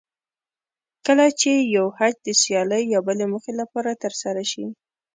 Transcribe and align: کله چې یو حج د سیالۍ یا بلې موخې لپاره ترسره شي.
کله 1.05 1.25
چې 1.39 1.51
یو 1.75 1.87
حج 1.97 2.13
د 2.25 2.29
سیالۍ 2.41 2.83
یا 2.93 2.99
بلې 3.07 3.25
موخې 3.31 3.53
لپاره 3.61 3.99
ترسره 4.03 4.43
شي. 4.51 4.65